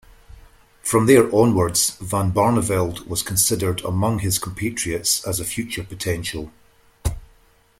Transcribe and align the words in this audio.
From 0.81 1.05
there 1.05 1.29
onwards, 1.31 1.91
Van 2.01 2.31
Barneveld 2.31 3.05
was 3.05 3.21
considered 3.21 3.81
among 3.83 4.17
his 4.17 4.39
compatriots 4.39 5.23
as 5.27 5.39
a 5.39 5.45
future 5.45 5.83
potential. 5.83 6.51